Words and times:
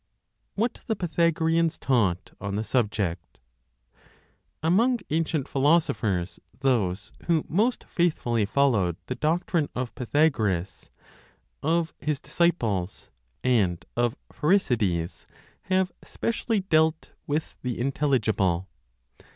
WHAT 0.55 0.79
THE 0.87 0.95
PYTHAGOREANS 0.95 1.77
TAUGHT 1.77 2.31
ON 2.41 2.55
THE 2.55 2.63
SUBJECT. 2.63 3.37
Among 4.63 4.97
ancient 5.11 5.47
philosophers, 5.47 6.39
those 6.61 7.13
who 7.27 7.45
most 7.47 7.83
faithfully 7.83 8.45
followed 8.45 8.97
the 9.05 9.13
doctrine 9.13 9.69
of 9.75 9.93
Pythagoras, 9.93 10.89
of 11.61 11.93
his 11.99 12.19
disciples, 12.19 13.11
and 13.43 13.85
of 13.95 14.15
Pherecydes, 14.33 15.27
have 15.65 15.91
specially 16.03 16.61
dealt 16.61 17.11
with 17.27 17.57
the 17.61 17.79
intelligible. 17.79 18.67